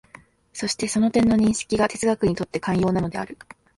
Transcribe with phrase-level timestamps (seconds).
[0.51, 3.37] そしてその点の認識が哲学にとって肝要なのである。